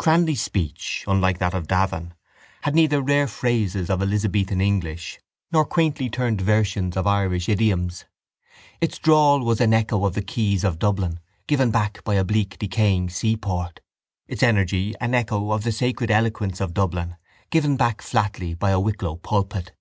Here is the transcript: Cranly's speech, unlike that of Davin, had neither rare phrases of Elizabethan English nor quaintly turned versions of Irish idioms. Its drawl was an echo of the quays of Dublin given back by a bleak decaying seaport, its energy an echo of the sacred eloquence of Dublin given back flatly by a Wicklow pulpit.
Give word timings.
Cranly's 0.00 0.40
speech, 0.40 1.04
unlike 1.06 1.36
that 1.38 1.52
of 1.52 1.66
Davin, 1.66 2.12
had 2.62 2.74
neither 2.74 3.02
rare 3.02 3.26
phrases 3.28 3.90
of 3.90 4.00
Elizabethan 4.00 4.62
English 4.62 5.18
nor 5.52 5.66
quaintly 5.66 6.08
turned 6.08 6.40
versions 6.40 6.96
of 6.96 7.06
Irish 7.06 7.46
idioms. 7.46 8.06
Its 8.80 8.96
drawl 8.96 9.40
was 9.44 9.60
an 9.60 9.74
echo 9.74 10.06
of 10.06 10.14
the 10.14 10.22
quays 10.22 10.64
of 10.64 10.78
Dublin 10.78 11.20
given 11.46 11.70
back 11.70 12.02
by 12.04 12.14
a 12.14 12.24
bleak 12.24 12.58
decaying 12.58 13.10
seaport, 13.10 13.80
its 14.26 14.42
energy 14.42 14.94
an 14.98 15.12
echo 15.14 15.50
of 15.52 15.62
the 15.62 15.72
sacred 15.72 16.10
eloquence 16.10 16.58
of 16.58 16.72
Dublin 16.72 17.16
given 17.50 17.76
back 17.76 18.00
flatly 18.00 18.54
by 18.54 18.70
a 18.70 18.80
Wicklow 18.80 19.16
pulpit. 19.16 19.72